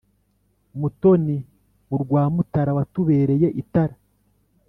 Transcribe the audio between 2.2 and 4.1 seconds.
Mutara watubereye itara